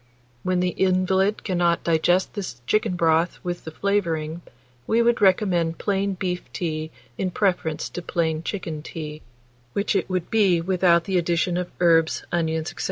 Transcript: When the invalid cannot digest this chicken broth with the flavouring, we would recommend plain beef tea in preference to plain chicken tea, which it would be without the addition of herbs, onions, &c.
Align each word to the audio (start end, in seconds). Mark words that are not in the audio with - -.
When 0.41 0.61
the 0.61 0.69
invalid 0.69 1.43
cannot 1.43 1.83
digest 1.83 2.33
this 2.33 2.59
chicken 2.65 2.95
broth 2.95 3.37
with 3.43 3.65
the 3.65 3.69
flavouring, 3.69 4.41
we 4.87 4.99
would 5.03 5.21
recommend 5.21 5.77
plain 5.77 6.15
beef 6.15 6.51
tea 6.51 6.89
in 7.19 7.29
preference 7.29 7.87
to 7.89 8.01
plain 8.01 8.41
chicken 8.41 8.81
tea, 8.81 9.21
which 9.73 9.95
it 9.95 10.09
would 10.09 10.31
be 10.31 10.59
without 10.59 11.03
the 11.03 11.19
addition 11.19 11.55
of 11.55 11.69
herbs, 11.79 12.23
onions, 12.31 12.71
&c. 12.71 12.75